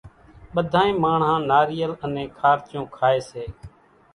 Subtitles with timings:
[0.53, 3.43] ٻڌانئين ماڻۿان ناريل انين خارچون کائي سي